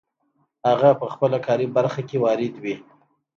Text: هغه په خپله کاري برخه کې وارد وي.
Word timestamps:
هغه 0.69 0.89
په 0.99 1.05
خپله 1.13 1.37
کاري 1.47 1.67
برخه 1.77 2.01
کې 2.09 2.17
وارد 2.23 2.53
وي. 2.63 2.75